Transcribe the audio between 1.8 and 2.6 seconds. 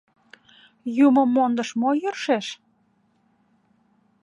мо йӧршеш?